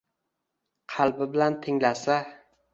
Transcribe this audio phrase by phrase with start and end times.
[0.95, 2.21] Qalbi bilan tinglasa.